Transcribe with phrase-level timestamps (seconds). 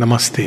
[0.00, 0.42] नमस्ते।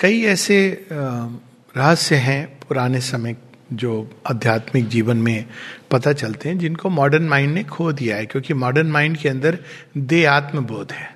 [0.00, 3.36] कई ऐसे रहस्य हैं पुराने समय
[3.72, 5.44] जो आध्यात्मिक जीवन में
[5.90, 9.58] पता चलते हैं, जिनको मॉडर्न माइंड ने खो दिया है, क्योंकि मॉडर्न माइंड के अंदर
[9.96, 11.14] दे आत्मबोध है।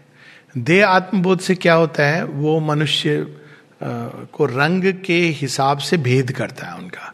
[0.58, 2.24] दे आत्मबोध से क्या होता है?
[2.24, 3.26] वो मनुष्य
[3.82, 7.13] को रंग के हिसाब से भेद करता है उनका।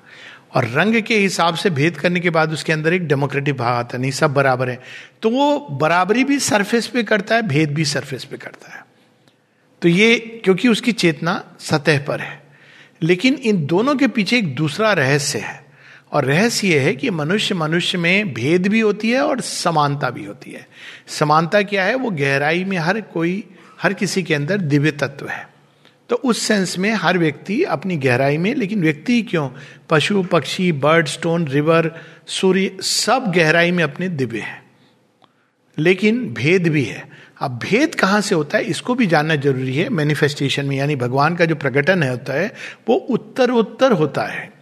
[0.54, 3.98] और रंग के हिसाब से भेद करने के बाद उसके अंदर एक डेमोक्रेटिक भाव आता
[3.98, 4.80] नहीं सब बराबर है।
[5.22, 8.86] तो वो बराबरी भी सरफेस पे करता है, भेद भी सरफेस पे करता है।
[9.82, 12.42] तो ये, क्योंकि उसकी चेतना सतह पर है।
[13.02, 15.64] लेकिन इन दोनों के पीछे एक दूसरा रहस्य है।
[16.12, 20.24] और रहस्य यह है कि मनुष्य मनुष्य में भेद भी होती है और समानता भी
[20.24, 20.68] होती है।
[21.08, 21.94] समानता क्या है?
[21.94, 23.44] वो गहराई में हर कोई,
[23.82, 25.49] हर किसी के अंदर दिव्य तत्व है।
[26.10, 29.50] तो उस सेंस में हर व्यक्ति अपनी गहराई में, लेकिन व्यक्ति क्यों?
[29.90, 31.94] पशु, पक्षी बर्ड स्टोन रिवर
[32.26, 34.62] सूर्य, सब गहराई में अपने दिव्य है।
[35.78, 37.08] लेकिन भेद भी है।
[37.40, 38.64] अब भेद कहाँ से होता है?
[38.64, 42.54] इसको भी जानना ज़रूरी है मैनिफेस्टेशन में। यानी भगवान का जो प्रकटन है होता है,
[42.88, 44.52] वो उत्तर उत्तर होता है।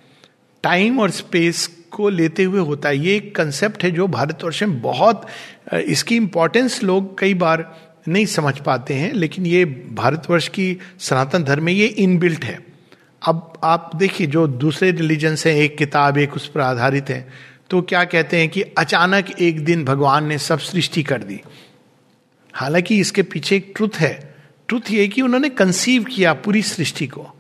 [0.63, 4.81] टाइम और स्पेस को लेते हुए होता है। ये एक कंसेप्ट है जो भारतवर्ष में
[4.81, 5.27] बहुत
[5.75, 11.65] इसकी इंपॉर्टेंस लोग कई बार नहीं समझ पाते हैं, लेकिन ये भारतवर्ष की सनातन धर्म
[11.65, 12.59] में ये इनबिल्ट है।
[13.23, 17.81] अब आप देखिए, जो दूसरे रिलीजन्स हैं, एक किताब, एक उस पर आधारित है तो
[17.83, 21.41] क्या कहते हैं कि अचानक एक दिन भगवान ने सब सृष्टि कर दी।
[22.55, 24.35] हालाँकि इसके पीछे एक ट्रुथ है।
[24.69, 27.38] ट्रुथ ये कि उन्होंने कंसीव किया पूरी सृष्टि को।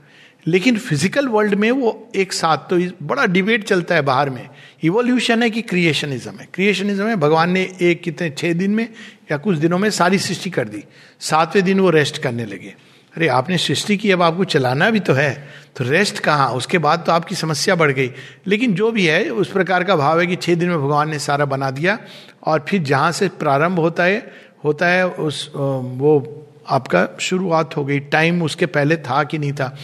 [0.49, 4.49] लेकिन फ़िज़िकल वर्ल्ड में वो एक साथ तो बड़ा डिबेट चलता है बाहर में।
[4.83, 8.89] इवोल्यूशन है कि क्रिएशनिज्म है। क्रिएशनिज्म है, भगवान ने एक कितने छः दिन में
[9.33, 10.85] या कुछ दिनों में सारी सृष्टि कर दी।
[11.21, 12.75] सातवें दिन वो रेस्ट करने लगे।
[13.15, 16.49] अरे, आपने सृष्टि की, अब आपको चलाना भी तो है। तो रेस्ट कहाँ?
[16.51, 18.11] उसके बाद तो आपकी समस्या बढ़ गई।
[18.47, 21.19] लेकिन जो भी है, उस प्रकार का भाव है कि छः दिन में भगवान ने
[21.19, 21.99] सारा बना दिया
[22.45, 24.33] और फिर जहाँ से प्रारंभ होता है
[24.65, 29.77] होता है उस वो आपका शुरुआत हो गई। टाइम उसके पहले था कि नहीं था?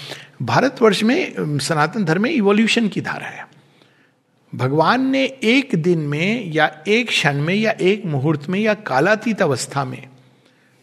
[0.45, 3.47] भारतवर्ष में सनातन धर्म में इवोल्यूशन की धारा है।
[4.53, 9.43] भगवान ने एक दिन में या एक क्षण में या एक मुहूर्त में या कालातीत
[9.43, 10.03] अवस्था में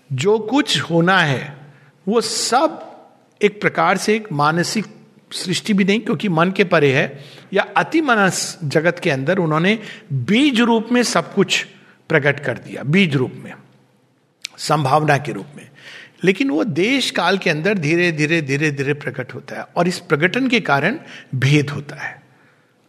[0.09, 1.57] जो कुछ होना है,
[2.07, 2.87] वो सब
[3.41, 4.85] एक प्रकार से एक मानसिक
[5.31, 7.23] सृष्टि भी नहीं, क्योंकि मन के परे है,
[7.53, 9.79] या अति मनस जगत के अंदर उन्होंने
[10.13, 11.65] बीज रूप में सब कुछ
[12.09, 13.53] प्रकट कर दिया, बीज रूप में,
[14.57, 15.69] संभावना के रूप में।
[16.23, 19.99] लेकिन वो देश काल के अंदर धीरे धीरे धीरे धीरे प्रकट होता है और इस
[19.99, 20.99] प्रकटन के कारण
[21.35, 22.21] भेद होता है।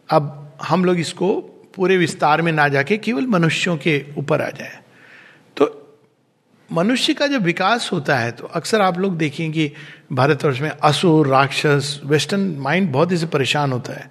[0.09, 1.35] अब हम लोग इसको
[1.75, 4.79] पूरे विस्तार में ना जाके केवल मनुष्यों के ऊपर आ जाए।
[5.57, 5.67] तो
[6.69, 9.71] मनुष्य का जब विकास होता है तो अक्सर आप लोग देखेंगे
[10.11, 14.09] भारतवर्ष में असुर, राक्षस, वेस्टर्न माइंड बहुत इसे परेशान होता है।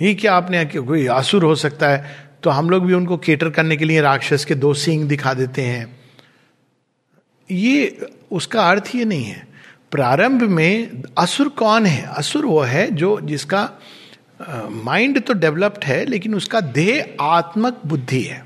[0.00, 2.24] ही क्या आपने कोई असुर हो सकता है?
[2.42, 5.62] तो हम लोग भी उनको केटर करने के लिए राक्षस के दो सींग दिखा देते
[5.62, 5.86] हैं।
[7.50, 9.46] ये उसका अर्थ ये नहीं है।
[9.90, 12.02] प्रारंभ में असुर कौन है?
[12.08, 13.70] असुर वो है जो जिसका
[14.70, 18.44] माइंड तो डेवलप्ड है, लेकिन उसका देह आत्मक बुद्धि है।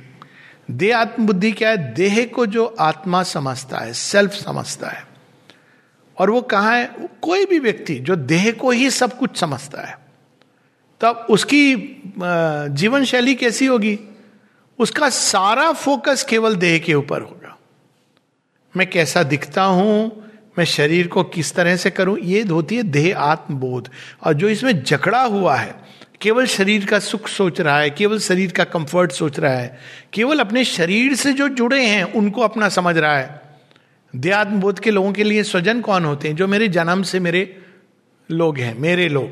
[0.71, 1.95] देह आत्म बुद्धि क्या है?
[1.95, 5.05] देह को जो आत्मा समझता है सेल्फ समझता है।
[6.17, 6.85] और वो कहा है?
[7.23, 9.99] कोई भी व्यक्ति जो देह को ही सब कुछ समझता है।
[11.01, 11.77] तब उसकी
[12.71, 13.99] जीवन शैली कैसी होगी?
[14.79, 17.40] उसका सारा फोकस केवल देह के ऊपर होगा
[18.77, 20.25] मैं कैसा दिखता हूँ,
[20.59, 23.89] मैं शरीर को किस तरह से करूँ, ये होती है देह आत्मबोध।
[24.25, 25.75] और जो इसमें जकड़ा हुआ है,
[26.21, 29.79] केवल शरीर का सुख सोच रहा है, केवल शरीर का कंफर्ट सोच रहा है,
[30.13, 33.41] केवल अपने शरीर से जो जुड़े हैं, उनको अपना समझ रहा है।
[34.17, 36.37] देहात्मबोध के लोगों के लिए स्वजन कौन होते हैं?
[36.37, 37.57] जो मेरे जन्म से मेरे
[38.31, 39.31] लोग हैं, मेरे लोग।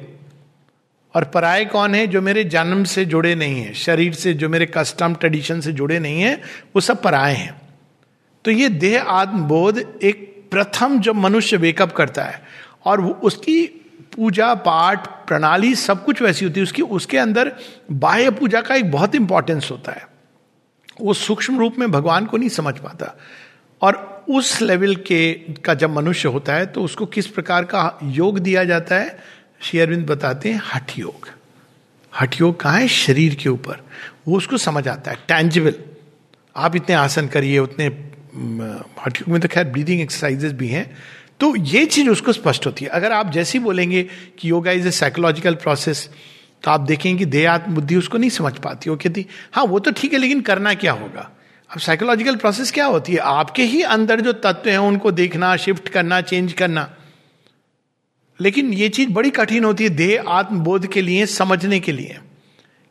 [1.16, 2.06] और पराए कौन है?
[2.06, 5.98] जो मेरे जन्म से जुड़े नहीं है, शरीर से, जो मेरे कस्टम ट्रेडिशन से जुड़े
[5.98, 6.34] नहीं है,
[6.74, 7.67] वो सब पराए हैं।
[8.48, 12.42] तो ये देह आत्मबोध एक प्रथम जब मनुष्य वेकअप करता है
[12.84, 13.66] और उसकी
[14.16, 17.52] पूजा पाठ प्रणाली सब कुछ वैसी होती है, उसकी, उसके अंदर
[17.92, 20.08] बाह्य पूजा का एक बहुत इंपॉर्टेंस होता है।
[21.00, 23.18] वो सूक्ष्म रूप में भगवान को नहीं समझ पाता।
[23.82, 28.38] और उस लेवल के, का जब मनुष्य होता है तो उसको किस प्रकार का योग
[28.38, 29.18] दिया जाता है?
[29.62, 31.28] श्री अरविंद बताते हैं, हठ योग।
[32.20, 32.88] हठ योग कहाँ है?
[32.88, 33.80] शरीर के ऊपर।
[34.28, 35.74] वो उसको समझ आता है। टैंजिबल
[36.56, 38.07] आप इतने आसन करिए, उतने
[39.00, 40.90] हठ योग में तो खैर ब्रीदिंग एक्सरसाइजेस भी हैं।
[41.40, 44.02] तो ये चीज़ उसको स्पष्ट होती है। अगर आप जैसे ही बोलेंगे
[44.38, 46.08] कि yoga is a psychological process
[46.64, 49.90] तो आप देखेंगे कि देहात्म बुद्धि उसको नहीं समझ पाती वो कहती हाँ वो तो
[49.90, 51.30] ठीक है, लेकिन करना क्या होगा?
[51.70, 53.18] अब साइकोलॉजिकल प्रोसेस क्या होती है?
[53.18, 56.90] आपके ही अंदर जो तत्व हैं, उनको देखना शिफ्ट करना चेंज करना।
[58.40, 62.18] लेकिन ये चीज़ बड़ी कठिन होती है देह आत्मबोध के लिए, समझने के लिए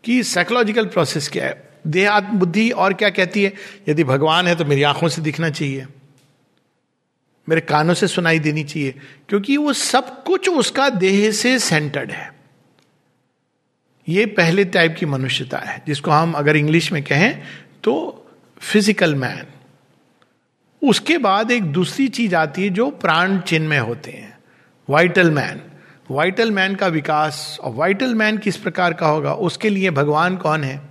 [0.03, 3.53] कि साइकोलॉजिकल प्रोसेस क्या है। देह आत्म बुद्धि और क्या कहती है?
[3.89, 5.85] यदि भगवान है तो मेरी आँखों से दिखना चाहिए।
[7.47, 8.95] मेरे कानों से सुनाई देनी चाहिए।
[9.29, 12.31] क्योंकि वो सब कुछ उसका देह से सेंटर्ड है।
[14.07, 17.41] ये पहले टाइप की मनुष्यता है, जिसको हम अगर इंग्लिश में कहें
[17.83, 17.93] तो
[18.61, 19.45] फ़िज़िकल मैन
[20.81, 24.37] उसके बाद एक दूसरी चीज़ आती है जो प्राण चिन्ह में होते हैं।
[24.89, 25.61] वाइटल मैन
[26.11, 29.33] वाइटल मैन का विकास और वाइटल मैन किस प्रकार का होगा?
[29.33, 30.81] उसके लिए भगवान कौन है?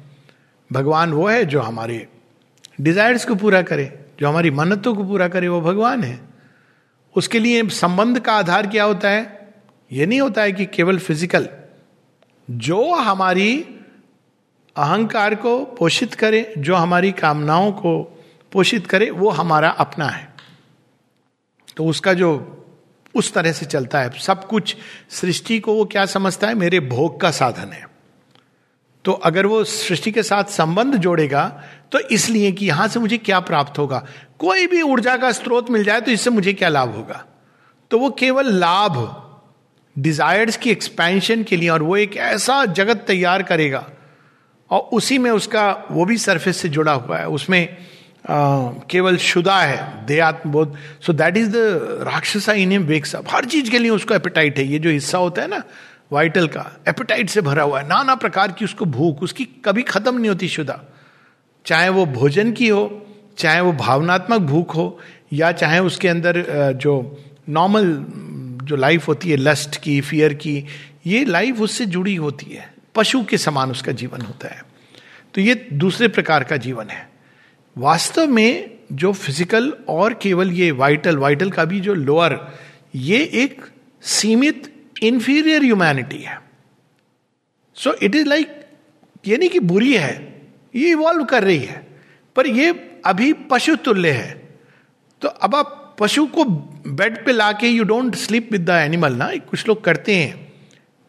[0.73, 2.09] भगवान वो है जो हमारे
[2.81, 6.21] डिजायर्स को पूरा करे, जो हमारी मन्नतों को पूरा करे, वो भगवान है।
[7.17, 9.49] उसके लिए संबंध का आधार क्या होता है?
[9.93, 11.49] ये नहीं होता है कि केवल फ़िज़िकल
[12.51, 13.63] जो हमारी
[14.77, 18.23] अहंकार को पोषित करे, जो हमारी कामनाओं को
[18.53, 20.35] पोषित करे, वो हमारा अपना है।
[21.77, 22.53] तो उसका जो
[23.15, 24.77] उस तरह से चलता है। सब कुछ
[25.11, 26.55] सृष्टि को वो क्या समझता है?
[26.55, 27.96] मेरे भोग का साधन है।
[29.07, 31.45] तो अगर वो सृष्टि के साथ संबंध जोड़ेगा
[31.93, 34.05] तो इसलिए कि यहाँ से मुझे क्या प्राप्त होगा?
[34.39, 37.25] कोई भी ऊर्जा का स्रोत मिल जाए तो इससे मुझे क्या लाभ होगा?
[37.91, 38.97] तो वो केवल लाभ
[39.97, 43.87] डिजायर्स की एक्सपेंशन के लिए और वो एक ऐसा जगत तैयार करेगा।
[44.71, 47.77] और उसी में उसका वो भी सरफेस से जुड़ा हुआ है। उसमें
[48.31, 51.57] आ, केवल शुदा है दे आत्मबोध so that is the
[52.07, 55.19] rakshasa in him wakes up हर चीज़ के लिए उसको एपिटाइट है। ये जो हिस्सा
[55.19, 55.63] होता है ना
[56.11, 60.19] वाइटल का एपिटाइट से भरा हुआ है, नाना प्रकार की उसको भूख, उसकी कभी खत्म
[60.19, 60.81] नहीं होती शुदा।
[61.67, 63.07] चाहे वो भोजन की हो,
[63.39, 64.99] चाहे वो भावनात्मक भूख हो,
[65.33, 67.19] या चाहे उसके अंदर जो
[67.49, 67.95] नॉर्मल
[68.63, 70.65] जो लाइफ होती है लस्ट की फियर की,
[71.07, 74.63] ये लाइफ उससे जुड़ी होती है। पशु के समान उसका जीवन होता है।
[75.35, 77.09] तो ये दूसरे प्रकार का जीवन है।
[77.77, 82.39] वास्तव में जो फ़िज़िकल और केवल ये वाइटल वाइटल का भी जो लोअर
[82.95, 83.65] ये एक
[84.03, 84.73] सीमित
[85.03, 86.39] इंफीरियर ह्यूमैनिटी है।
[87.77, 88.65] सो इट इज़ लाइक
[89.27, 90.43] ये नहीं कि बुरी है,
[90.75, 91.87] ये इवॉल्व कर रही है,
[92.37, 92.71] पर ये
[93.07, 94.33] अभी पशु तुल्य है।
[95.23, 99.31] तो अब आप पशु को बेड पे लाके you don't sleep with the animal ना,
[99.37, 100.53] कुछ लोग करते हैं।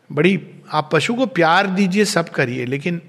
[0.10, 0.40] बड़ी,
[0.72, 3.02] आप पशु को प्यार दीजिए, सब करिए, लेकिन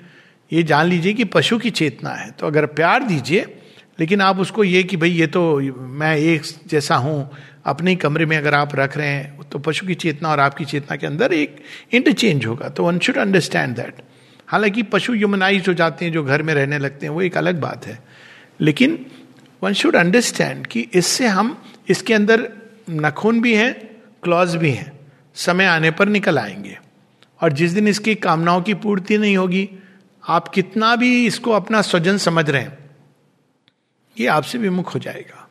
[0.52, 3.57] ये जान लीजिए कि पशु की चेतना है। तो अगर प्यार दीजिए
[3.98, 7.30] लेकिन आप उसको ये कि भाई ये तो मैं एक जैसा हूँ,
[7.64, 10.96] अपने कमरे में अगर आप रख रहे हैं तो पशु की चेतना और आपकी चेतना
[10.96, 11.56] के अंदर एक
[11.92, 14.02] इंटरचेंज होगा। तो वन शुड अंडरस्टैंड दैट
[14.48, 17.60] हालाँकि पशु ह्यूमनाइज हो जाते हैं, जो घर में रहने लगते हैं, वो एक अलग
[17.60, 17.98] बात है।
[18.60, 19.06] लेकिन
[19.62, 22.48] वन शुड अंडरस्टैंड कि इससे हम, इसके अंदर
[22.90, 23.74] नखून भी हैं
[24.22, 24.92] क्लॉज भी हैं।
[25.34, 26.78] समय आने पर निकल आएँगे।
[27.42, 29.68] और जिस दिन इसकी कामनाओं की पूर्ति नहीं होगी,
[30.28, 32.87] आप कितना भी इसको अपना स्वजन समझ रहे हैं
[34.20, 35.48] ये आपसे विमुख हो जाएगा।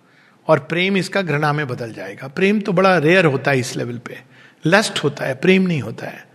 [0.47, 3.97] और प्रेम इसका घृणा में बदल जाएगा। प्रेम तो बड़ा रेयर होता है इस लेवल
[3.97, 4.21] पे।
[4.65, 6.27] लस्ट होता है, प्रेम नहीं होता है।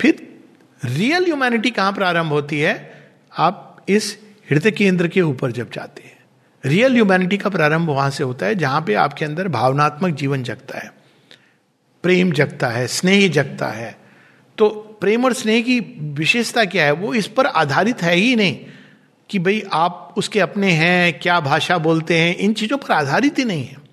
[0.00, 0.40] फिर
[0.84, 2.92] रियल ह्यूमैनिटी कहाँ प्रारंभ होती है?
[3.38, 4.18] आप इस
[4.50, 6.16] हृदय केंद्र के ऊपर जब जाते हैं।
[6.64, 10.78] रियल ह्यूमैनिटी का प्रारंभ वहाँ से होता है, जहाँ पे आपके अंदर भावनात्मक जीवन जगता
[10.78, 10.92] है।
[12.02, 13.98] प्रेम जगता है, स्नेह जगता है।
[14.58, 14.68] तो
[15.00, 16.90] प्रेम और स्नेह की विशेषता क्या है?
[16.90, 18.58] वो इस पर आधारित है ही नहीं।
[19.30, 23.44] कि भाई आप उसके अपने हैं, क्या भाषा बोलते हैं, इन चीज़ों पर आधारित ही
[23.44, 23.84] नहीं है।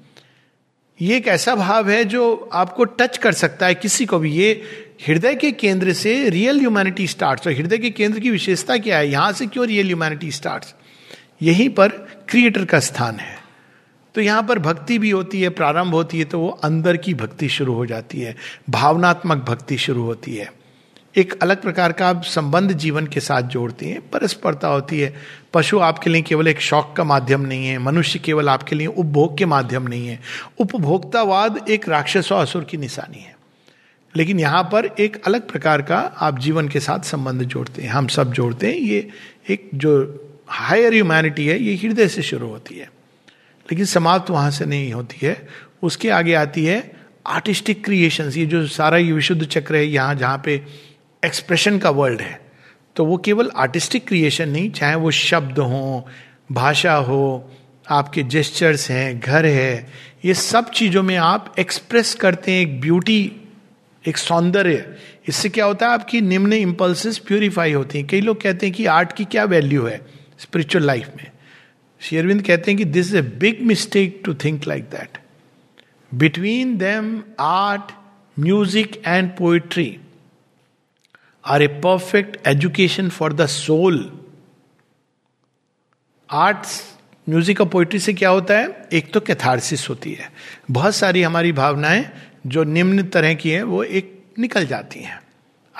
[0.99, 4.51] ये एक ऐसा भाव है जो आपको टच कर सकता है किसी को भी। ये
[5.07, 9.09] हृदय के केंद्र से रियल ह्यूमैनिटी स्टार्ट और हृदय के केंद्र की विशेषता क्या है?
[9.09, 10.65] यहाँ से क्यों रियल ह्यूमैनिटी स्टार्ट
[11.41, 11.89] यहीं पर
[12.29, 13.37] क्रिएटर का स्थान है।
[14.15, 17.49] तो यहाँ पर भक्ति भी होती है, प्रारंभ होती है तो वो अंदर की भक्ति
[17.49, 18.35] शुरू हो जाती है,
[18.69, 20.51] भावनात्मक भक्ति शुरू होती है।
[21.17, 25.15] एक अलग प्रकार का आप संबंध जीवन के साथ जोड़ते हैं, परस्परता होती है।
[25.53, 29.37] पशु आपके लिए केवल एक शौक का माध्यम नहीं है, मनुष्य केवल आपके लिए उपभोग
[29.37, 30.19] के माध्यम नहीं है।
[30.57, 33.37] उपभोक्तावाद एक राक्षस और असुर की निशानी है।
[34.15, 38.07] लेकिन यहाँ पर एक अलग प्रकार का आप जीवन के साथ संबंध जोड़ते हैं, हम
[38.07, 39.07] सब जोड़ते हैं। ये
[39.49, 42.91] एक जो हायर ह्यूमैनिटी है, ये हृदय से शुरू होती है।
[43.71, 45.47] लेकिन समाप्त वहाँ से नहीं होती है।
[45.83, 46.91] उसके आगे आती है
[47.27, 50.61] आर्टिस्टिक क्रिएशन ये जो सारा ये विशुद्ध चक्र है, यहाँ जहाँ पे
[51.25, 52.39] एक्सप्रेशन का वर्ल्ड है।
[52.95, 56.07] तो वो केवल आर्टिस्टिक क्रिएशन नहीं, चाहे वो शब्द हो,
[56.51, 57.49] भाषा हो,
[57.87, 59.87] आपके जेस्चर्स हैं, घर है,
[60.25, 63.31] ये सब चीज़ों में आप एक्सप्रेस करते हैं एक ब्यूटी
[64.03, 64.95] एक सौंदर्य।
[65.27, 68.85] इससे क्या होता है, आपकी निम्न इंपल्सिस प्योरीफाई होती हैं। कई लोग कहते हैं कि
[68.85, 70.01] आर्ट की क्या वैल्यू है
[70.39, 71.29] स्पिरिचुअल लाइफ में।
[72.01, 75.17] शेरविंद कहते हैं कि this is a big mistake to think like that
[76.11, 77.91] between them art
[78.37, 79.85] music and poetry
[81.45, 84.19] are a perfect education for the soul
[86.29, 86.97] arts
[87.29, 88.89] music और पोइट्री से क्या होता है?
[88.93, 90.31] एक तो कैथारसिस होती है।
[90.71, 92.09] बहुत सारी हमारी भावनाएँ
[92.47, 95.21] जो निम्न तरह की है, वो एक निकल जाती हैं।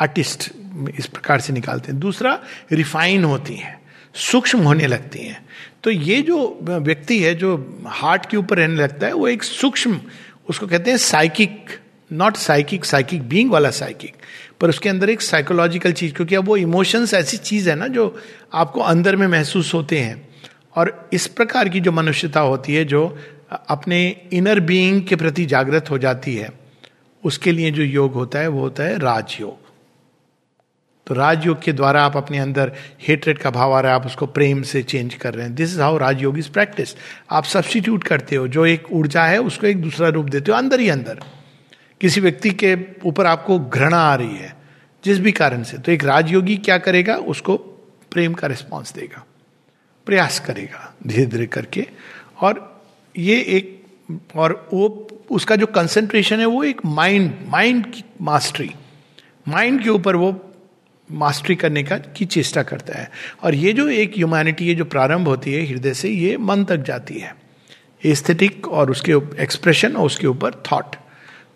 [0.01, 0.51] आर्टिस्ट
[0.99, 2.39] इस प्रकार से निकालते हैं। दूसरा
[2.71, 3.81] रिफाइन होती हैं।
[4.15, 5.45] सूक्ष्म होने लगती हैं।
[5.83, 10.01] तो ये जो व्यक्ति है, जो हार्ट के ऊपर रहने लगता है, वो एक सूक्ष्म,
[10.49, 11.79] उसको कहते हैं psychic
[12.13, 14.15] not psychic psychic being वाला साइकिक
[14.61, 18.15] पर उसके अंदर एक साइकोलॉजिकल चीज़, क्योंकि अब वो इमोशंस ऐसी चीज़ है ना जो
[18.53, 20.29] आपको अंदर में महसूस होते हैं।
[20.75, 23.17] और इस प्रकार की जो मनुष्यता होती है, जो
[23.51, 26.49] अपने इनर बीइंग के प्रति जागृत हो जाती है,
[27.23, 29.61] उसके लिए जो योग होता है, वो होता है राजयोग।
[31.07, 32.71] तो राजयोग के द्वारा आप अपने अंदर
[33.07, 35.69] हेटरेट का भाव आ रहा है, आप उसको प्रेम से चेंज कर रहे हैं। This
[35.69, 36.95] is how Rajyoga is practice
[37.31, 40.79] आप सब्सटीट्यूट करते हो, जो एक ऊर्जा है, उसको एक दूसरा रूप देते हो, अंदर
[40.79, 41.19] ही अंदर।
[42.03, 44.55] किसी व्यक्ति के ऊपर आपको घृणा आ रही है,
[45.03, 47.55] जिस भी कारण से तो एक राजयोगी क्या करेगा, उसको
[48.11, 49.23] प्रेम का रिस्पॉन्स देगा,
[50.07, 51.85] प्रयास करेगा धीरे धीरे करके।
[52.41, 52.83] और
[53.17, 53.85] ये एक,
[54.35, 58.69] और वो, उसका जो कंसेंट्रेशन है, वो एक माइंड माइंड की मास्टरी
[59.47, 60.55] माइंड के ऊपर वो
[61.09, 63.09] मास्टरी करने का, की चेष्टा करता है।
[63.43, 66.83] और ये जो एक ह्यूमैनिटी ये जो प्रारंभ होती है हृदय से, ये मन तक
[66.83, 67.35] जाती है।
[68.03, 70.95] एस्थेटिक और उसके एक्सप्रेशन और उसके ऊपर थॉट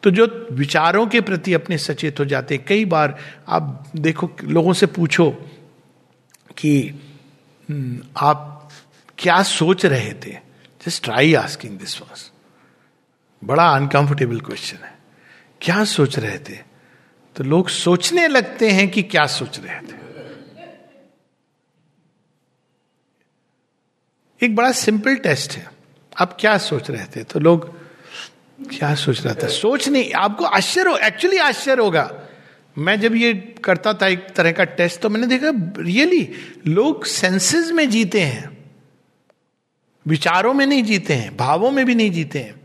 [0.07, 4.73] तो जो विचारों के प्रति अपने सचेत हो जाते हैं। कई बार आप देखो लोगों
[4.73, 5.31] से पूछो
[6.57, 6.89] कि
[7.69, 8.69] हम्म, आप
[9.17, 10.37] क्या सोच रहे थे?
[10.85, 12.31] Just try asking this was
[13.43, 14.97] बड़ा अनकंफर्टेबल क्वेश्चन है।
[15.61, 16.59] क्या सोच रहे थे?
[17.35, 19.97] तो लोग सोचने लगते हैं कि क्या सोच रहे थे।
[24.45, 25.71] एक बड़ा सिंपल टेस्ट है।
[26.21, 27.23] आप क्या सोच रहे थे?
[27.23, 27.76] तो लोग
[28.59, 29.47] क्या सोच रहा था?
[29.47, 32.11] सोच नहीं। आपको आश्चर्य हो एक्चुअली आश्चर्य होगा।
[32.77, 33.33] मैं जब ये
[33.63, 36.29] करता था एक तरह का टेस्ट तो मैंने देखा रियली
[36.67, 38.57] लोग सेंसेस में जीते हैं।
[40.07, 42.55] विचारों में नहीं जीते हैं, भावों में भी नहीं जीते हैं।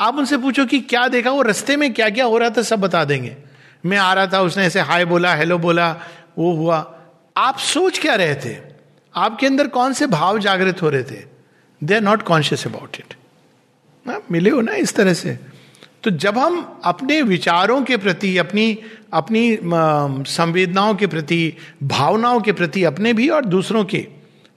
[0.00, 2.80] आप उनसे पूछो कि क्या देखा, वो रस्ते में क्या क्या हो रहा था, सब
[2.80, 3.36] बता देंगे।
[3.86, 5.90] मैं आ रहा था, उसने ऐसे हाय बोला हेलो बोला,
[6.38, 7.00] वो हुआ।
[7.36, 8.56] आप सोच क्या रहे थे?
[9.14, 11.24] आपके अंदर कौन से भाव जागृत हो रहे थे?
[11.84, 13.14] They are not conscious about it
[14.32, 15.38] मिले हो ना इस तरह से?
[16.02, 18.78] तो जब हम अपने विचारों के प्रति, अपनी
[19.12, 19.58] अपनी
[20.26, 24.06] संवेदनाओं के प्रति, भावनाओं के प्रति, अपने भी और दूसरों के,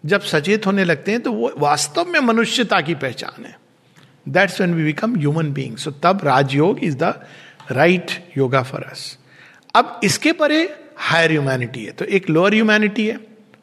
[0.06, 3.58] जब सचेत होने लगते हैं तो वो वास्तव में मनुष्यता की पहचान है।
[4.30, 7.14] That's when we become human being so तब Rajyoga is the
[7.72, 9.18] right yoga for us
[9.76, 10.62] अब इसके परे
[10.98, 13.16] हायर ह्यूमैनिटी है। तो एक लोअर ह्यूमैनिटी है।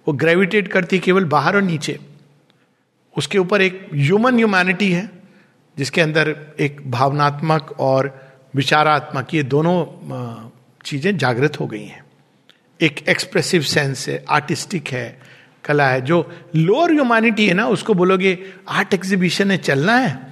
[0.09, 1.99] वो ग्रेविटेट करती केवल बाहर और नीचे।
[3.16, 5.09] उसके ऊपर एक ह्यूमन ह्यूमैनिटी है।
[5.78, 9.87] जिसके अंदर एक भावनात्मक और विचारात्मक, ये दोनों
[10.85, 12.04] चीज़ें जागृत हो गई हैं।
[12.80, 15.21] एक एक्सप्रेसिव सेंस है आर्टिस्टिक है,
[15.64, 20.26] कला है, जो लोअर ह्यूमैनिटी है ना, उसको बोलोगे आर्ट एग्जीबिशन है, चलना है।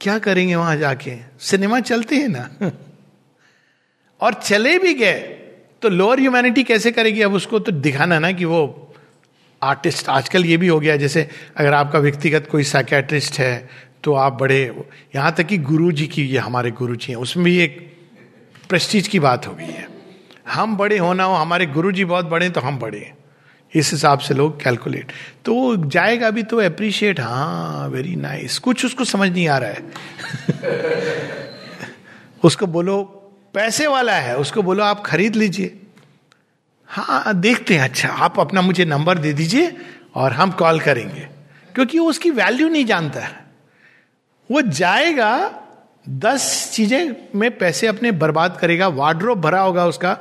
[0.00, 1.18] क्या करेंगे वहाँ जाके?
[1.40, 2.50] सिनेमा चलते हैं ना।
[4.20, 5.20] और चले भी गए
[5.82, 7.22] तो लोअर ह्यूमैनिटी कैसे करेगी?
[7.22, 8.83] अब उसको तो दिखाना ना कि वो
[9.64, 13.68] आर्टिस्ट आजकल ये भी हो गया जैसे अगर आपका व्यक्तिगत कोई साइकेट्रिस्ट है
[14.04, 14.60] तो आप बड़े,
[15.14, 17.78] यहाँ तक कि गुरु जी की ये हमारे गुरु जी हैं, उसमें भी एक
[18.68, 19.86] प्रेस्टीज की बात हो गई है।
[20.48, 23.12] हम बड़े होना हो, हमारे गुरु जी बहुत बड़े तो हम बड़े
[23.72, 25.12] इस हिसाब से लोग कैलकुलेट
[25.44, 25.54] तो
[25.86, 29.82] जाएगा भी तो अप्रिशिएट हाँ वेरी नाइस कुछ उसको समझ नहीं आ रहा है।
[32.44, 33.02] उसको बोलो,
[33.54, 35.80] पैसे वाला है, उसको बोलो, आप खरीद लीजिए।
[36.88, 39.76] हाँ देखते हैं। अच्छा आप अपना मुझे नंबर दे दीजिए
[40.14, 41.28] और हम कॉल करेंगे।
[41.74, 43.44] क्योंकि वो उसकी वैल्यू नहीं जानता है।
[44.50, 45.60] वो जाएगा,
[46.08, 50.16] दस चीज़ें में पैसे अपने बर्बाद करेगा वार्ड्रोप भरा होगा उसका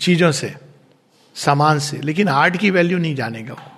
[0.00, 0.54] चीज़ों से,
[1.36, 3.72] सामान से। लेकिन आर्ट की वैल्यू नहीं जानेगा वो।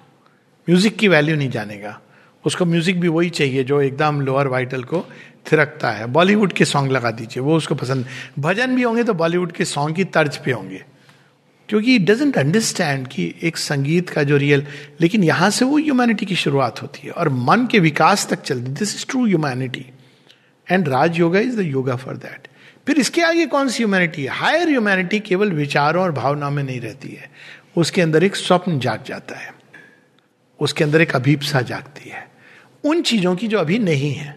[0.69, 1.99] म्यूज़िक की वैल्यू नहीं जानेगा।
[2.45, 5.05] उसको म्यूज़िक भी वही चाहिए जो एकदम लोअर वाइटल को
[5.53, 8.07] थिरकता है। बॉलीवुड के सॉन्ग लगा दीजिए, वो उसको पसंद।
[8.39, 10.85] भजन भी होंगे तो बॉलीवुड के सॉन्ग की तर्ज पे होंगे।
[11.71, 14.67] क्योंकि इट डजेंट अंडरस्टैंड कि एक संगीत का जो रियल
[15.01, 18.71] लेकिन यहाँ से वो ह्यूमैनिटी की शुरुआत होती है और मन के विकास तक चलती
[18.71, 19.87] this is true humanity
[20.71, 22.49] and Raj yoga is the yoga for that
[22.87, 24.29] फिर इसके आगे कौन सी ह्यूमैनिटी है?
[24.29, 27.31] हायर ह्यूमैनिटी केवल विचारों और भावना में नहीं रहती है।
[27.77, 29.55] उसके अंदर एक स्वप्न जाग जाता है।
[30.61, 32.31] उसके अंदर एक अभीपसा जागती है।
[32.85, 34.37] उन चीज़ों की जो अभी नहीं है,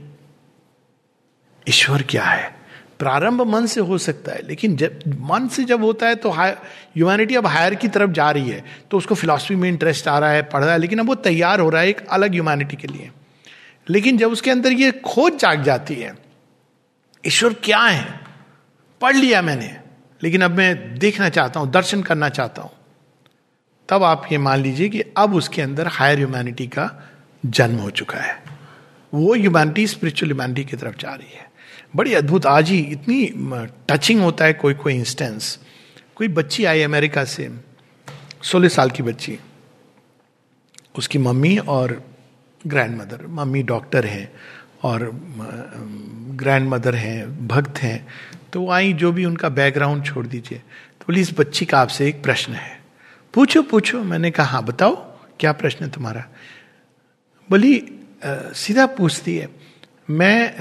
[1.69, 2.62] ईश्वर क्या है?
[2.99, 7.35] प्रारंभ मन से हो सकता है, लेकिन जब मन से जब होता है तो ह्यूमैनिटी
[7.35, 10.41] अब हायर की तरफ़ जा रही है तो उसको फिलॉसफी में इंटरेस्ट आ रहा है,
[10.43, 13.09] पढ़ रहा है, लेकिन अब वो तैयार हो रहा है एक अलग ह्यूमैनिटी के लिए।
[13.87, 16.15] लेकिन जब उसके अंदर ये खोज जाग जाती है,
[17.23, 18.05] ईश्वर क्या है?
[19.01, 19.75] पढ़ लिया मैंने,
[20.21, 22.71] लेकिन अब मैं देखना चाहता हूँ, दर्शन करना चाहता हूँ।
[23.89, 26.89] तब आप ये मान लीजिए कि अब उसके अंदर हायर ह्यूमैनिटी का
[27.43, 28.52] जन्म हो चुका है।
[29.13, 31.51] वो ह्यूमैनिटी स्पिरिचुअल ह्यूमैनिटी की तरफ़ जा रही है।
[31.95, 33.25] बड़ी अद्भुत, आज ही इतनी
[33.89, 35.59] टचिंग होता है कोई कोई इंस्टेंस
[36.15, 37.49] कोई बच्ची आई अमेरिका से,
[38.43, 39.37] सोलह साल की बच्ची।
[40.97, 42.01] उसकी मम्मी और
[42.67, 44.31] ग्रैंड मदर मम्मी डॉक्टर हैं
[44.83, 45.09] और
[46.33, 48.07] ग्रैंड मदर हैं, भक्त हैं।
[48.53, 52.23] तो आई, जो भी उनका बैकग्राउंड छोड़ दीजिए। तो बोली, इस बच्ची का आपसे एक
[52.23, 52.79] प्रश्न है।
[53.33, 54.95] पूछो पूछो। मैंने कहा हाँ बताओ,
[55.39, 56.25] क्या प्रश्न है तुम्हारा?
[57.49, 57.75] बोली
[58.25, 59.47] सीधा पूछती है,
[60.09, 60.57] मैं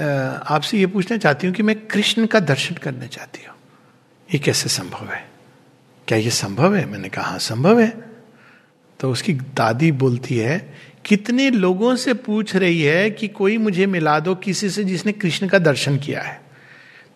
[0.47, 3.55] आपसे ये पूछना चाहती हूँ कि मैं कृष्ण का दर्शन करना चाहती हूँ।
[4.29, 5.23] ये कैसे संभव है?
[6.07, 6.85] क्या ये संभव है?
[6.85, 7.89] मैंने कहा हाँ संभव है।
[8.99, 10.57] तो उसकी दादी बोलती है,
[11.05, 15.47] कितने लोगों से पूछ रही है कि कोई मुझे मिला दो किसी से जिसने कृष्ण
[15.47, 16.41] का दर्शन किया है?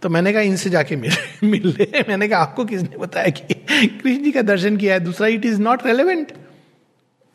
[0.01, 1.13] तो मैंने कहा, इनसे जाके मिल
[1.43, 1.75] मिल
[2.09, 4.99] मैंने कहा, आपको किसने बताया कि कृष्ण जी का दर्शन किया है?
[4.99, 6.33] दूसरा इट इज़ नॉट रेलिवेंट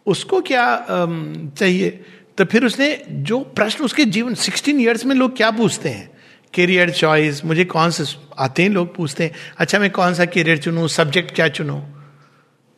[0.07, 2.05] उसको क्या चाहिए?
[2.43, 6.11] तो फिर उसने जो प्रश्न, उसके जीवन सिक्सटीन ईयर्स में लोग क्या पूछते हैं?
[6.55, 8.05] करियर चॉइस मुझे कौन से
[8.39, 11.81] आते हैं लोग पूछते हैं अच्छा मैं कौन सा कैरियर चुनूं सब्जेक्ट क्या चुनूं?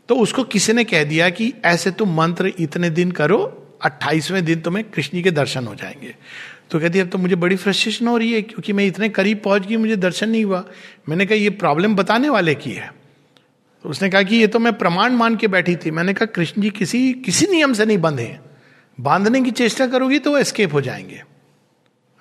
[0.09, 4.61] तो उसको किसी ने कह दिया कि ऐसे तुम मंत्र इतने दिन करो, अट्ठाईसवें दिन
[4.61, 6.15] तुम्हें कृष्ण के दर्शन हो जाएँगे।
[6.71, 9.67] तो कहती अब तो मुझे बड़ी फ्रस्ट्रेशन हो रही है, क्योंकि मैं इतने करीब पहुँच
[9.67, 10.65] गई, मुझे दर्शन नहीं हुआ।
[11.09, 12.95] मैंने कहा, ये प्रॉब्लम बताने वाले की है?
[13.83, 16.63] तो उसने कहा कि, ये तो मैं प्रमाण मान के बैठी थी। मैंने कहा, कृष्ण
[16.63, 18.39] जी, किसी किसी नियम से नहीं बंधे
[19.01, 21.23] बांधने की चेष्टा करोगी तो वो एस्केप हो जाएँगे।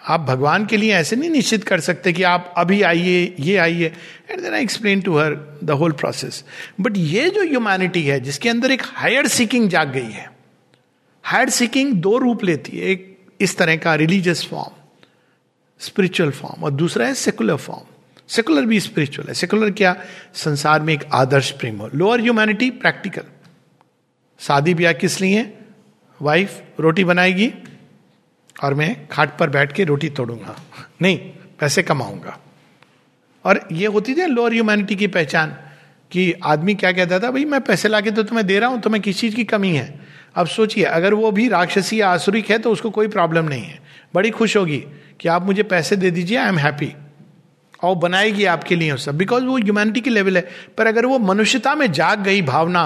[0.02, 3.94] आप भगवान के लिए ऐसे नहीं निश्चित कर सकते कि आप अभी आइए, ये आइए।
[4.30, 6.44] And then I explain to her the whole process
[6.82, 10.32] but ये जो ह्यूमैनिटी है, जिसके अंदर एक हायर सीकिंग जाग गई है
[11.24, 14.76] हायर सीकिंग दो रूप लेती है। एक इस तरह का रिलीजियस फॉर्म
[15.80, 17.86] स्पिरिचुअल फॉर्म और दूसरा है सेकुलर फॉर्म
[18.28, 19.96] सेकुलर भी स्पिरिचुअल है। सेकुलर क्या?
[20.34, 23.24] संसार में एक आदर्श प्रेम हो। लोअर ह्यूमैनिटी प्रैक्टिकल
[24.40, 25.54] शादी ब्याह किस लिए?
[26.24, 27.52] वाइफ रोटी बनाएगी
[28.64, 30.56] और मैं खाट पर बैठ के रोटी तोड़ूँगा।
[31.02, 31.18] नहीं,
[31.60, 32.38] पैसे कमाऊँगा।
[33.46, 35.56] और ये होती थी लोअर ह्यूमैनिटी की पहचान
[36.12, 39.02] कि आदमी क्या कहता था, भाई, मैं पैसे लाके तो तुम्हें दे रहा हूँ, तुम्हें
[39.04, 40.00] किस चीज़ की कमी है?
[40.36, 43.80] अब सोचिए, अगर वो भी राक्षसी या आसुरिक है तो उसको कोई प्रॉब्लम नहीं है।
[44.14, 44.84] बड़ी खुश होगी
[45.20, 46.94] कि आप मुझे पैसे दे दीजिए आई एम हैप्पी
[47.84, 51.76] और बनाएगी आपके लिए सब बिकॉज़ वो ह्यूमैनिटी की लेवल है। पर अगर वो मनुष्यता
[51.76, 52.86] में जाग गई भावना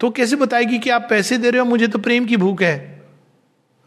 [0.00, 3.02] तो कैसे बताएगी कि आप पैसे दे रहे हो, मुझे तो प्रेम की भूख है।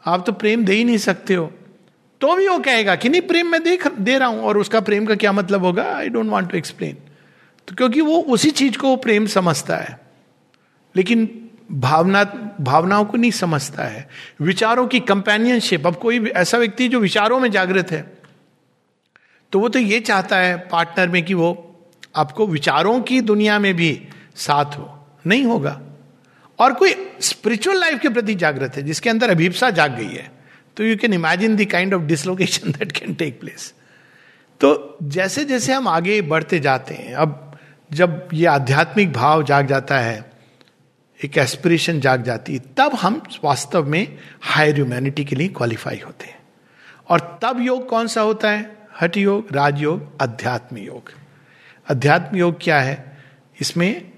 [0.06, 1.52] आप तो प्रेम दे ही नहीं सकते हो।
[2.22, 5.06] तो भी वो कहेगा कि नहीं, प्रेम मैं देख, दे रहा हूँ, और उसका प्रेम
[5.06, 5.84] का क्या मतलब होगा?
[5.96, 6.98] I don't want to explain
[7.67, 10.00] तो क्योंकि वो उसी चीज़ को प्रेम समझता है।
[10.96, 12.24] लेकिन भावना,
[12.62, 14.08] भावनाओं को नहीं समझता है।
[14.41, 18.17] विचारों की कंपेनियनशिप अब कोई ऐसा व्यक्ति जो विचारों में जागृत है
[19.52, 21.50] तो वो तो ये चाहता है पार्टनर में कि वो
[22.15, 25.82] आपको विचारों की दुनिया में भी साथ हो। नहीं होगा।
[26.60, 30.32] और कोई स्पिरिचुअल लाइफ के प्रति जागृत है, जिसके अंदर अभिप्सा जाग गई है
[30.78, 33.74] तो you can imagine the kind of dislocation that can take place
[34.62, 37.58] तो जैसे जैसे हम आगे बढ़ते जाते हैं, अब
[37.91, 40.32] जब ये आध्यात्मिक भाव जाग जाता है,
[41.20, 46.26] एक एस्पिरेशन जाग जाती है, तब हम वास्तव में हायर ह्यूमैनिटी के लिए क्वालिफाई होते
[46.26, 46.39] हैं।
[47.10, 48.78] और तब योग कौन सा होता है?
[49.02, 51.12] हठ योग राजयोग अध्यात्म योग।
[51.88, 53.17] अध्यात्म योग क्या है?
[53.62, 54.12] इसमें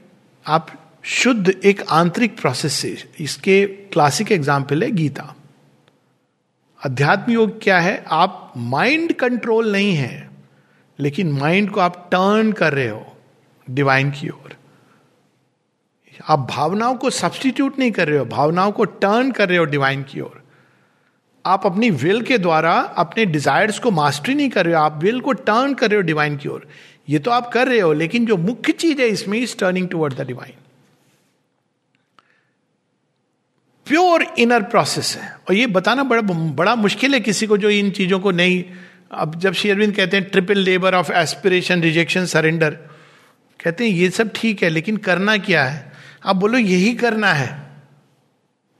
[0.45, 0.69] आप
[1.03, 5.35] शुद्ध एक आंतरिक प्रोसेस से, इसके क्लासिक एग्ज़ाम्पल है गीता।
[6.81, 8.03] अध्यात्म योग क्या है?
[8.07, 10.29] आप माइंड कंट्रोल नहीं है,
[10.99, 13.05] लेकिन माइंड को आप टर्न कर रहे हो
[13.67, 14.55] डिवाइन की ओर।
[16.25, 20.03] आप भावनाओं को सब्सटीट्यूट नहीं कर रहे हो, भावनाओं को टर्न कर रहे हो डिवाइन
[20.03, 20.41] की ओर।
[21.45, 25.19] आप अपनी विल के द्वारा अपने डिजायर्स को मास्टरी नहीं कर रहे हो, आप विल
[25.21, 26.67] को टर्न कर रहे हो डिवाइन की ओर।
[27.09, 30.13] ये तो आप कर रहे हो, लेकिन जो मुख्य चीज़ है इसमें is turning toward
[30.13, 30.53] the divine
[33.89, 37.89] pure inner process है। और ये बताना बड़ा बड़ा मुश्किल है किसी को जो इन
[37.91, 38.63] चीज़ों को नहीं।
[39.11, 42.69] अब जब शेयरविंद कहते हैं triple labour of aspiration rejection surrender
[43.59, 45.91] कहते हैं ये सब ठीक है लेकिन करना क्या है?
[46.25, 47.49] आप बोलो यही करना है।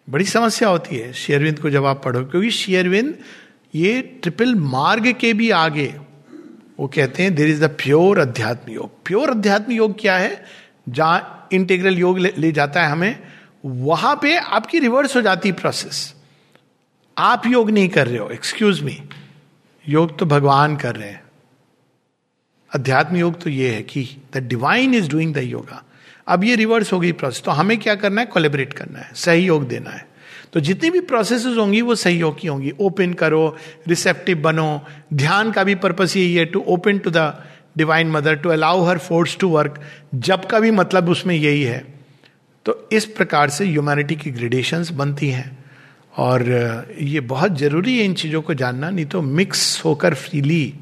[0.07, 3.15] बड़ी समस्या होती है शेयरविंद को जब आप पढ़ो क्योंकि शेयरविंद
[3.75, 5.93] ये ट्रिपल मार्ग के भी आगे
[6.79, 9.03] वो कहते हैं देर इज़ द प्योर अध्यात्म योग.
[9.05, 10.45] प्योर अध्यात्म योग क्या है?
[10.89, 13.19] जहाँ इंटीग्रल योग ले, ले जाता है हमें
[13.63, 16.13] वहाँ पे आपकी रिवर्स हो जाती प्रोसेस
[17.17, 18.97] आप योग नहीं कर रहे हो एक्सक्यूज मी
[19.89, 21.23] योग तो भगवान कर रहे हैं.
[22.71, 25.83] अध्यात्म योग तो ये है कि the divine is doing the yoga
[26.27, 28.27] अब ये रिवर्स हो गई प्रोसेस तो हमें क्या करना है?
[28.27, 29.11] कोलेबरेट करना है.
[29.15, 30.07] सहयोग देना है.
[30.53, 32.71] तो जितनी भी प्रोसेस होंगी, वो सहयोग की होंगी.
[32.79, 34.81] ओपन करो रिसेप्टिव बनो.
[35.13, 37.43] ध्यान का भी पर्पस यही है to open to the
[37.77, 39.81] divine mother to allow her force to work
[40.15, 41.98] जब का भी मतलब उसमें यही है.
[42.65, 45.57] तो इस प्रकार से ह्यूमैनिटी की ग्रेडेशंस बनती हैं।
[46.17, 46.43] और
[46.99, 50.73] ये बहुत ज़रूरी है इन चीज़ों को जानना, नहीं तो मिक्स होकर फ्रीली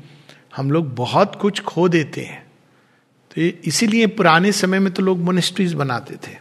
[0.56, 2.46] हम लोग बहुत कुछ खो देते हैं।
[3.32, 6.36] तो इसीलिए पुराने समय में तो लोग मोनिस्ट्रीज बनाते थे।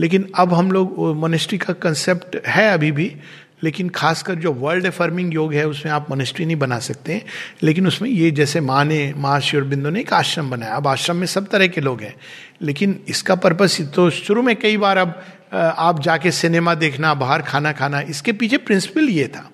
[0.00, 3.16] लेकिन अब हम लोग मोनिस्ट्री का कंसेप्ट है अभी भी
[3.62, 7.22] लेकिन खासकर जो वर्ल्ड एफर्मिंग योग है, उसमें आप मोनिस्ट्री नहीं बना सकते
[7.62, 11.26] लेकिन उसमें ये जैसे माँ ने माँ शिवरबिंदु ने एक आश्रम बनाया। अब आश्रम में
[11.26, 12.14] सब तरह के लोग हैं।
[12.62, 15.22] लेकिन इसका पर्पस तो शुरू में कई बार अब
[15.54, 19.50] आप जाके सिनेमा देखना, बाहर खाना खाना, इसके पीछे प्रिंसिपल ये था।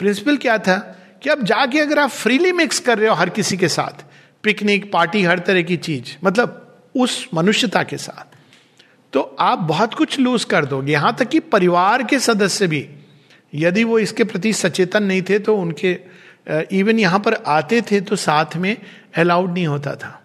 [0.00, 0.76] प्रिंसिपल क्या था?
[1.22, 4.04] कि अब जाके अगर आप फ्रीली मिक्स कर रहे हो हर किसी के साथ
[4.44, 6.62] पिकनिक पार्टी हर तरह की चीज़ मतलब
[6.94, 8.34] उस मनुष्यता के साथ
[9.12, 12.80] तो आप बहुत कुछ लूज कर दोगे। यहाँ तक कि परिवार के सदस्य भी
[13.56, 15.98] यदि वो इसके प्रति सचेतन नहीं थे तो उनके
[16.72, 18.76] इवन यहाँ पर आते थे तो साथ में
[19.16, 20.22] अलाउड नहीं होता था।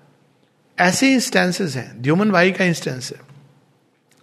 [0.79, 3.19] ऐसे इंस्टेंसेस हैं। द्योमन भाई का इंस्टेंस है।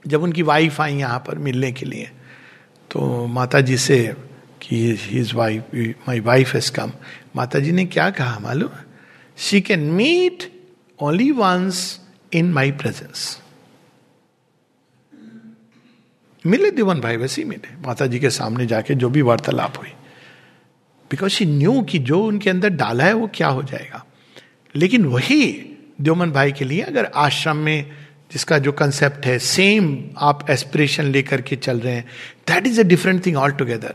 [0.06, 2.10] जब उनकी वाइफ आई यहाँ पर मिलने के लिए
[2.90, 3.98] तो माता जी से
[4.62, 5.64] कि his wife
[6.08, 6.92] my wife has come
[7.36, 8.70] Mata ji ने क्या कहा मालूम?
[9.38, 10.52] She can meet
[11.00, 12.00] only once
[12.32, 13.38] in my presence
[16.48, 19.92] मिले दिवन भाई, वैसे ही मिले। माता जी के सामने जाके जो भी वार्तालाप हुई।
[21.10, 24.04] बिकॉज़ शी न्यू कि जो उनके अंदर डाला है वो क्या हो जाएगा।
[24.74, 25.42] लेकिन वही
[26.00, 27.90] द्योमन भाई के लिए अगर आश्रम में
[28.32, 29.86] जिसका जो कंसेप्ट है सेम
[30.18, 32.04] आप एस्पिरेशन लेकर के चल रहे हैं
[32.48, 33.94] that is a different thing all together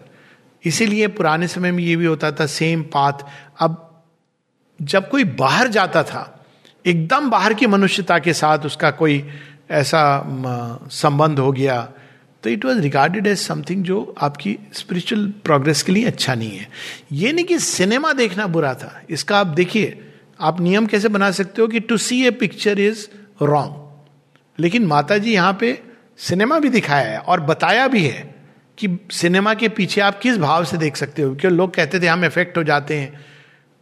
[0.66, 3.26] इसीलिए पुराने समय में ये भी होता था सेम पाथ
[3.60, 4.04] अब
[4.82, 6.46] जब कोई बाहर जाता था,
[6.86, 9.24] एकदम बाहर की मनुष्यता के साथ उसका कोई
[9.72, 10.02] ऐसा
[10.92, 11.78] संबंध हो गया
[12.44, 16.68] तो it was regarded as something जो आपकी स्पिरिचुअल प्रोग्रेस के लिए अच्छा नहीं है।
[17.12, 20.00] ये नहीं कि सिनेमा देखना बुरा था। इसका आप देखिए,
[20.40, 23.08] आप नियम कैसे बना सकते हो कि to see a picture is
[23.42, 23.80] wrong
[24.60, 25.82] लेकिन माता जी यहाँ पे
[26.18, 28.36] सिनेमा भी दिखाया है और बताया भी है
[28.78, 32.08] कि सिनेमा के पीछे आप किस भाव से देख सकते हो। क्योंकि लोग कहते थे,
[32.08, 33.26] हम इफ़ेक्ट हो जाते हैं।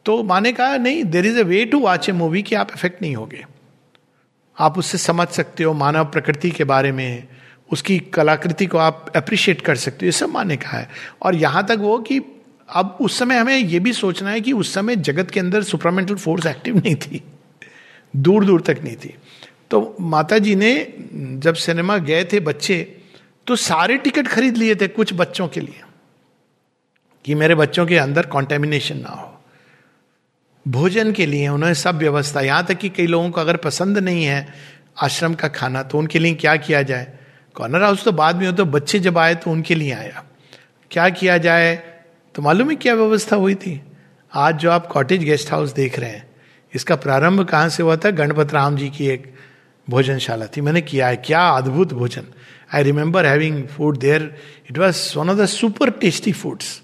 [0.06, 3.02] तो माने कहा, नहीं there is a way to watch a movie कि आप इफ़ेक्ट
[3.02, 3.45] नहीं होगे।
[4.60, 7.28] आप उससे समझ सकते हो मानव प्रकृति के बारे में।
[7.72, 10.90] उसकी कलाकृति को आप अप्रिशिएट कर सकते हो, ये सब माने कहा है।
[11.22, 12.22] और यहाँ तक वो कि
[12.70, 16.16] अब उस समय हमें ये भी सोचना है कि उस समय जगत के अंदर सुपरामेंटल
[16.16, 17.22] फोर्स एक्टिव नहीं थी
[18.14, 19.14] दूर दूर तक नहीं थी।
[19.72, 20.72] तो माता जी ने
[21.38, 22.82] जब सिनेमा गए थे बच्चे
[23.48, 25.82] तो सारे टिकट खरीद लिए थे कुछ बच्चों के लिए,
[27.26, 29.28] कि मेरे बच्चों के अंदर कॉन्टेमिनेशन ना हो।
[30.66, 34.24] भोजन के लिए उन्होंने सब व्यवस्था, यहाँ तक कि कई लोगों को अगर पसंद नहीं
[34.26, 34.48] है
[35.00, 37.14] आश्रम का खाना तो उनके लिए क्या किया जाए?
[37.56, 40.24] कॉर्नर हाउस तो बाद में हो तो बच्चे जब आए तो उनके लिए आया।
[40.92, 41.76] क्या किया जाए?
[42.36, 43.82] तो मालूम है क्या व्यवस्था हुई थी?
[44.32, 46.26] आज जो आप कॉटेज गेस्ट हाउस देख रहे हैं,
[46.74, 48.10] इसका प्रारंभ कहाँ से हुआ था?
[48.12, 49.34] गणपत राम जी की एक
[49.88, 52.26] भोजनशाला थी। मैंने किया है, क्या अद्भुत भोजन।
[52.76, 54.36] I remember having food there
[54.70, 56.82] it was one of the super tasty foods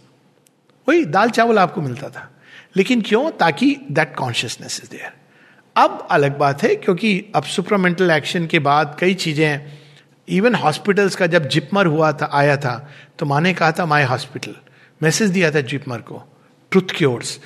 [0.88, 2.30] वही दाल चावल आपको मिलता था।
[2.77, 3.30] लेकिन क्यों?
[3.32, 5.12] ताकि दैट कॉन्शियसनेस इज़ देयर
[5.75, 9.87] अब अलग बात है, क्योंकि अब सुपरमेंटल एक्शन के बाद कई चीज़ें
[10.27, 14.55] इवन हॉस्पिटल्स का जब जिपमर हुआ था, आया था तो माने कहा था माई हॉस्पिटल।
[15.01, 16.23] मैसेज दिया था जिपमर को,
[16.71, 17.39] ट्रुथ क्योर्स।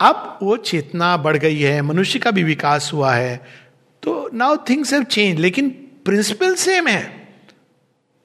[0.00, 3.36] अब वो चेतना बढ़ गई है, मनुष्य का भी विकास हुआ है
[4.02, 5.68] तो नाउ थिंग्स हैव चेंज लेकिन
[6.04, 7.20] प्रिंसिपल सेम है।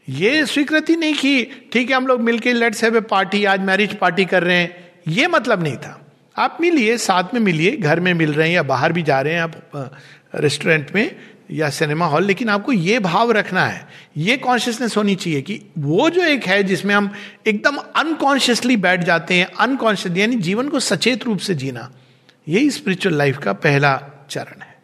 [0.08, 1.44] ये स्वीकृति नहीं की,
[1.74, 4.86] ठीक है, हम लोग मिलके लेट्स हैव ए पार्टी आज मैरिज पार्टी कर रहे हैं।
[5.08, 6.00] ये मतलब नहीं था।
[6.36, 9.34] आप मिलिए, साथ में मिलिए, घर में मिल रहे हैं या बाहर भी जा रहे
[9.34, 9.92] हैं आप
[10.36, 11.16] रेस्टोरेंट में
[11.52, 16.10] या सिनेमा हॉल, लेकिन आपको ये भाव रखना है, ये कॉन्शियसनेस होनी चाहिए कि वो
[16.10, 17.14] जो एक है जिसमें हम
[17.48, 21.92] एकदम अनकॉन्शियसली बैठ जाते हैं अनकॉन्शियस यानी जीवन को सचेत रूप से जीना,
[22.48, 24.78] यही स्पिरिचुअल लाइफ का पहला चरण है।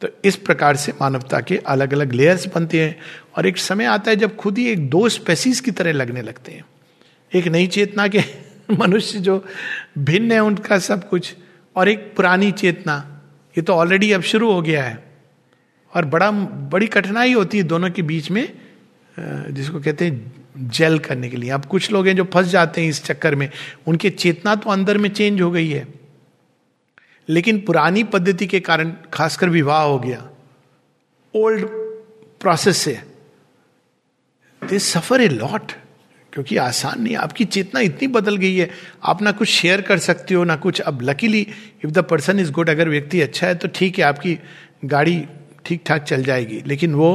[0.00, 2.98] तो इस प्रकार से मानवता के अलग अलग लेयर्स बनते हैं
[3.36, 6.52] और एक समय आता है जब खुद ही एक दो स्पेसीज की तरह लगने लगते
[6.52, 6.64] हैं।
[7.34, 8.22] एक नई चेतना के
[8.78, 9.44] मनुष्य जो
[9.98, 11.34] भिन्न है, उनका सब कुछ,
[11.76, 13.20] और एक पुरानी चेतना,
[13.58, 15.13] ये तो ऑलरेडी अब शुरू हो गया है।
[15.94, 18.48] और बड़ा, बड़ी कठिनाई होती है दोनों के बीच में
[19.16, 22.88] जिसको कहते हैं जेल करने के लिए। अब कुछ लोग हैं जो फंस जाते हैं
[22.88, 23.48] इस चक्कर में।
[23.86, 25.86] उनकी चेतना तो अंदर में चेंज हो गई है।
[27.28, 30.28] लेकिन पुरानी पद्धति के कारण खासकर विवाह हो गया।
[31.34, 31.66] ओल्ड
[32.40, 33.00] प्रोसेस से
[34.62, 35.72] दे सफ़र ए लॉट
[36.32, 38.68] क्योंकि आसान नहीं, आपकी चेतना इतनी बदल गई है।
[39.04, 41.40] आप ना कुछ शेयर कर सकते हो, ना कुछ। अब luckily
[41.84, 44.38] if the person is good अगर व्यक्ति अच्छा है तो ठीक है, आपकी
[44.84, 45.16] गाड़ी
[45.66, 47.10] ठीक ठाक चल जाएगी। लेकिन वो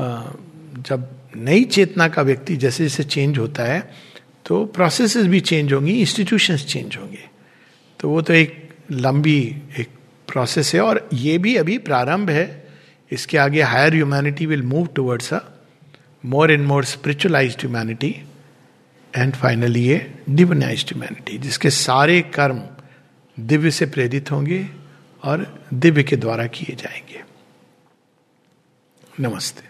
[0.00, 3.80] जब नई चेतना का व्यक्ति जैसे जैसे चेंज होता है
[4.46, 7.28] तो प्रोसेस भी चेंज होंगी इंस्टीट्यूशंस चेंज होंगे।
[8.00, 9.38] तो वो तो एक लंबी
[9.80, 9.88] एक
[10.28, 12.48] प्रोसेस है और ये भी अभी प्रारंभ है।
[13.10, 15.40] इसके आगे higher humanity will move towards a
[16.24, 18.14] more and more spiritualise humanity
[19.14, 19.96] and finally ये
[20.30, 22.62] डिवनाइज ह्यूमैनिटी जिसके सारे कर्म
[23.38, 24.66] दिव्य से प्रेरित होंगे
[25.22, 27.22] और दिव्य के द्वारा किए जाएँगे।
[29.20, 29.69] नमस्ते।